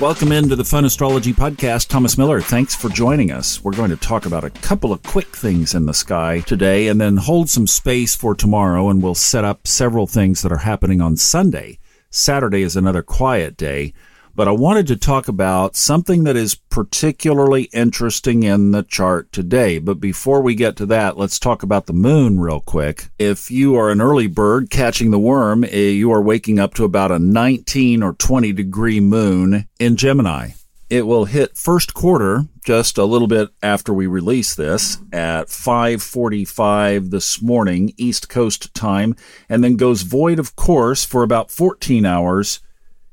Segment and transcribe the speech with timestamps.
[0.00, 1.88] Welcome into the Fun Astrology Podcast.
[1.88, 3.62] Thomas Miller, thanks for joining us.
[3.62, 6.98] We're going to talk about a couple of quick things in the sky today and
[6.98, 11.02] then hold some space for tomorrow, and we'll set up several things that are happening
[11.02, 11.78] on Sunday.
[12.08, 13.92] Saturday is another quiet day
[14.34, 19.78] but I wanted to talk about something that is particularly interesting in the chart today.
[19.78, 23.08] But before we get to that, let's talk about the moon real quick.
[23.18, 26.84] If you are an early bird catching the worm, eh, you are waking up to
[26.84, 30.50] about a 19 or 20 degree moon in Gemini.
[30.90, 37.10] It will hit first quarter just a little bit after we release this at 5:45
[37.10, 39.14] this morning East Coast time
[39.48, 42.58] and then goes void of course for about 14 hours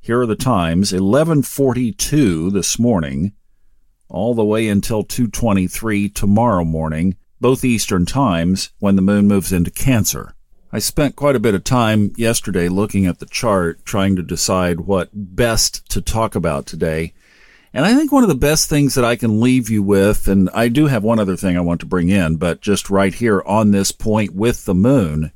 [0.07, 3.33] here are the times 11:42 this morning
[4.07, 9.69] all the way until 2:23 tomorrow morning, both eastern times when the moon moves into
[9.69, 10.33] Cancer.
[10.71, 14.79] I spent quite a bit of time yesterday looking at the chart trying to decide
[14.79, 17.11] what best to talk about today.
[17.73, 20.49] And I think one of the best things that I can leave you with, and
[20.53, 23.43] I do have one other thing I want to bring in, but just right here
[23.45, 25.33] on this point with the moon,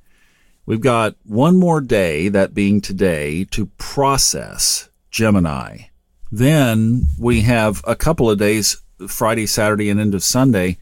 [0.72, 5.88] We've got one more day, that being today, to process Gemini.
[6.32, 10.78] Then we have a couple of days, Friday, Saturday, and into Sunday,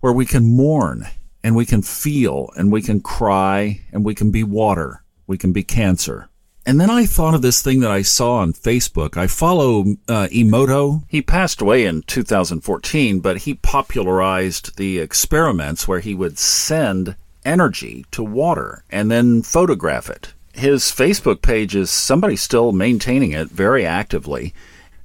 [0.00, 1.06] where we can mourn
[1.42, 5.02] and we can feel and we can cry and we can be water.
[5.26, 6.28] We can be cancer.
[6.66, 9.16] And then I thought of this thing that I saw on Facebook.
[9.16, 11.02] I follow uh, Emoto.
[11.08, 18.06] He passed away in 2014, but he popularized the experiments where he would send energy
[18.12, 20.32] to water and then photograph it.
[20.52, 24.54] His Facebook page is somebody still maintaining it very actively.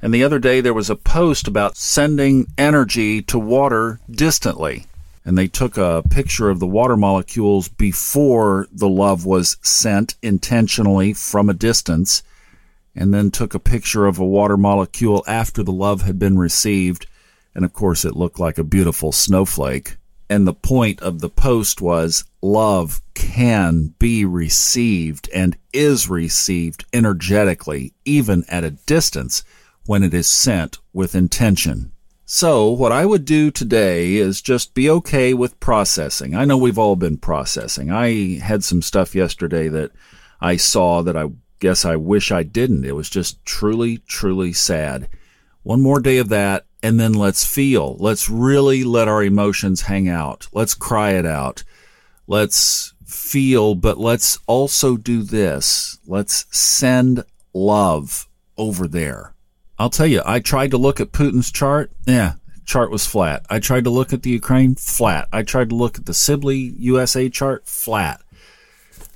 [0.01, 4.85] And the other day there was a post about sending energy to water distantly.
[5.25, 11.13] And they took a picture of the water molecules before the love was sent intentionally
[11.13, 12.23] from a distance,
[12.95, 17.05] and then took a picture of a water molecule after the love had been received.
[17.53, 19.97] And of course, it looked like a beautiful snowflake.
[20.29, 27.93] And the point of the post was love can be received and is received energetically,
[28.05, 29.43] even at a distance,
[29.85, 31.91] when it is sent with intention.
[32.25, 36.35] So, what I would do today is just be okay with processing.
[36.35, 37.89] I know we've all been processing.
[37.89, 39.91] I had some stuff yesterday that
[40.39, 41.29] I saw that I
[41.59, 42.85] guess I wish I didn't.
[42.85, 45.09] It was just truly, truly sad.
[45.63, 47.97] One more day of that, and then let's feel.
[47.97, 50.47] Let's really let our emotions hang out.
[50.53, 51.63] Let's cry it out.
[52.27, 55.99] Let's feel, but let's also do this.
[56.05, 57.23] Let's send
[57.53, 59.33] love over there.
[59.77, 61.91] I'll tell you, I tried to look at Putin's chart.
[62.05, 62.33] Yeah,
[62.65, 63.45] chart was flat.
[63.49, 65.27] I tried to look at the Ukraine, flat.
[65.31, 68.21] I tried to look at the Sibly USA chart, flat.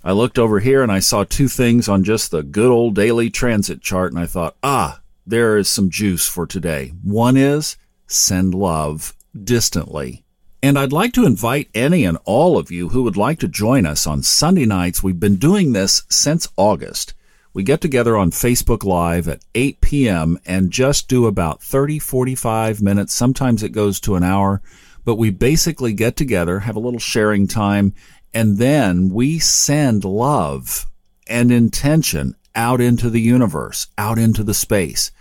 [0.04, 3.30] I looked over here and I saw two things on just the good old daily
[3.30, 6.94] transit chart, and I thought, ah, there is some juice for today.
[7.04, 9.14] One is send love
[9.44, 10.24] distantly.
[10.62, 13.86] And I'd like to invite any and all of you who would like to join
[13.86, 15.04] us on Sunday nights.
[15.04, 17.14] We've been doing this since August.
[17.54, 20.40] We get together on Facebook Live at 8 p.m.
[20.46, 23.14] and just do about 30, 45 minutes.
[23.14, 24.62] Sometimes it goes to an hour,
[25.06, 27.94] but we basically get together, have a little sharing time,
[28.34, 30.88] and then we send love
[31.28, 35.12] and intention out into the universe, out into the space.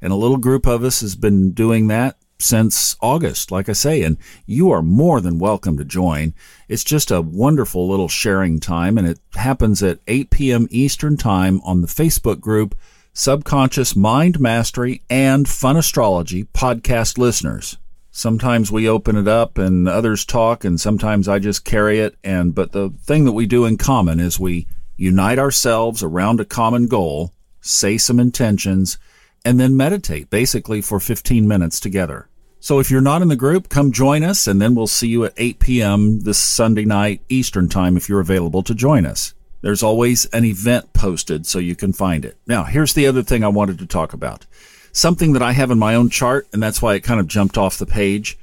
[0.00, 4.02] And a little group of us has been doing that since August, like I say,
[4.02, 4.16] and
[4.46, 6.34] you are more than welcome to join.
[6.68, 10.68] It's just a wonderful little sharing time, and it happens at 8 p.m.
[10.70, 12.76] Eastern Time on the Facebook group
[13.12, 17.76] Subconscious Mind Mastery and Fun Astrology podcast listeners.
[18.12, 22.16] Sometimes we open it up and others talk, and sometimes I just carry it.
[22.22, 26.44] And but the thing that we do in common is we unite ourselves around a
[26.44, 27.32] common goal,
[27.62, 28.98] say some intentions,
[29.44, 32.28] and then meditate basically for 15 minutes together.
[32.60, 35.24] So if you're not in the group, come join us, and then we'll see you
[35.24, 36.20] at 8 p.m.
[36.20, 39.32] this Sunday night Eastern Time if you're available to join us.
[39.60, 42.36] There's always an event posted so you can find it.
[42.46, 44.46] Now, here's the other thing I wanted to talk about.
[44.90, 47.56] Something that I have in my own chart, and that's why it kind of jumped
[47.56, 48.36] off the page.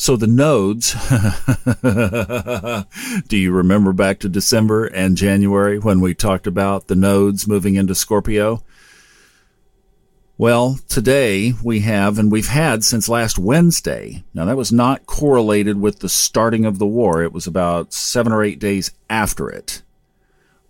[0.00, 0.94] So the nodes,
[3.28, 7.74] do you remember back to December and January when we talked about the nodes moving
[7.74, 8.62] into Scorpio?
[10.38, 14.22] Well, today we have, and we've had since last Wednesday.
[14.32, 17.24] Now, that was not correlated with the starting of the war.
[17.24, 19.82] It was about seven or eight days after it.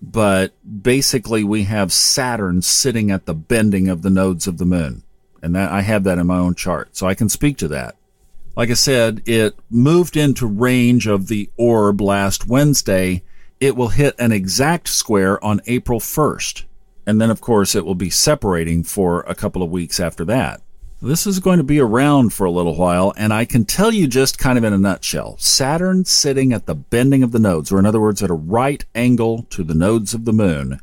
[0.01, 5.03] But basically, we have Saturn sitting at the bending of the nodes of the moon.
[5.43, 7.98] And that I have that in my own chart, so I can speak to that.
[8.59, 13.23] Like I said, it moved into range of the orb last Wednesday.
[13.61, 16.65] It will hit an exact square on April 1st.
[17.07, 20.61] And then, of course, it will be separating for a couple of weeks after that.
[21.01, 24.09] This is going to be around for a little while, and I can tell you
[24.09, 27.79] just kind of in a nutshell Saturn sitting at the bending of the nodes, or
[27.79, 30.81] in other words, at a right angle to the nodes of the moon,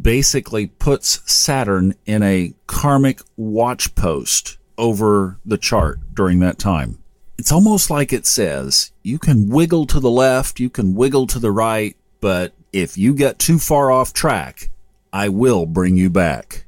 [0.00, 6.98] basically puts Saturn in a karmic watch post over the chart during that time.
[7.36, 11.38] It's almost like it says you can wiggle to the left, you can wiggle to
[11.38, 14.70] the right, but if you get too far off track,
[15.12, 16.64] I will bring you back.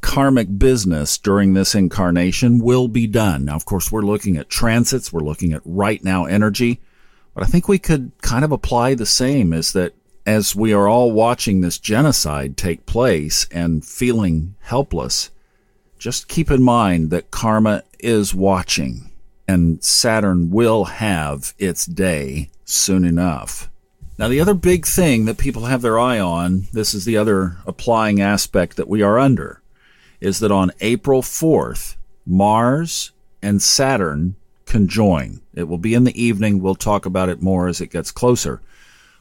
[0.00, 3.46] Karmic business during this incarnation will be done.
[3.46, 6.80] Now, of course, we're looking at transits, we're looking at right now energy,
[7.34, 9.94] but I think we could kind of apply the same is that
[10.26, 15.30] as we are all watching this genocide take place and feeling helpless,
[16.04, 19.10] just keep in mind that karma is watching
[19.48, 23.70] and Saturn will have its day soon enough.
[24.18, 27.56] Now, the other big thing that people have their eye on, this is the other
[27.66, 29.62] applying aspect that we are under,
[30.20, 31.96] is that on April 4th,
[32.26, 34.36] Mars and Saturn
[34.66, 35.40] conjoin.
[35.54, 36.60] It will be in the evening.
[36.60, 38.60] We'll talk about it more as it gets closer.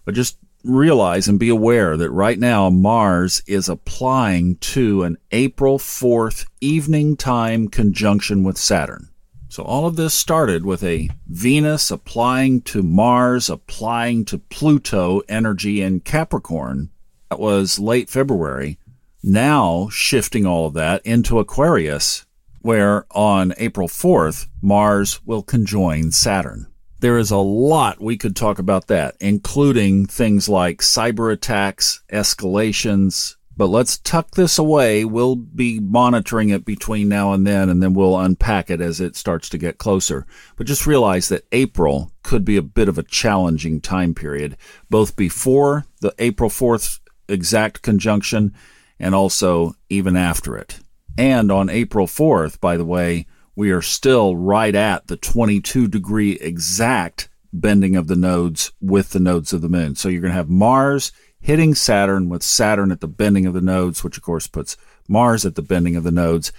[0.03, 5.77] But just realize and be aware that right now Mars is applying to an April
[5.77, 9.09] 4th evening time conjunction with Saturn.
[9.49, 15.81] So all of this started with a Venus applying to Mars, applying to Pluto energy
[15.81, 16.89] in Capricorn.
[17.29, 18.79] That was late February.
[19.21, 22.25] Now shifting all of that into Aquarius,
[22.61, 26.67] where on April 4th, Mars will conjoin Saturn.
[27.03, 33.35] There is a lot we could talk about that, including things like cyber attacks, escalations,
[33.57, 35.03] but let's tuck this away.
[35.03, 39.17] We'll be monitoring it between now and then, and then we'll unpack it as it
[39.17, 40.25] starts to get closer.
[40.55, 44.55] But just realize that April could be a bit of a challenging time period,
[44.89, 48.53] both before the April 4th exact conjunction
[48.97, 50.79] and also even after it.
[51.17, 56.33] And on April 4th, by the way, we are still right at the 22 degree
[56.33, 59.95] exact bending of the nodes with the nodes of the moon.
[59.95, 63.61] So you're going to have Mars hitting Saturn with Saturn at the bending of the
[63.61, 64.75] nodes, which of course puts
[65.07, 66.51] Mars at the bending of the nodes.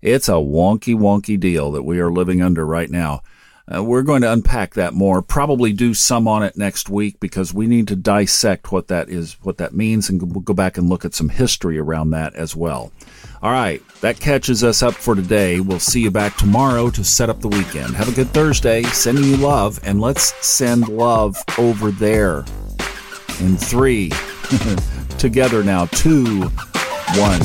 [0.00, 3.22] It's a wonky, wonky deal that we are living under right now.
[3.74, 7.52] Uh, we're going to unpack that more, probably do some on it next week because
[7.52, 10.88] we need to dissect what that is, what that means, and we'll go back and
[10.88, 12.90] look at some history around that as well.
[13.42, 15.60] All right, that catches us up for today.
[15.60, 17.94] We'll see you back tomorrow to set up the weekend.
[17.94, 18.82] Have a good Thursday.
[18.84, 22.44] Sending you love, and let's send love over there
[23.40, 24.10] in three.
[25.18, 26.44] Together now, two,
[27.16, 27.40] one.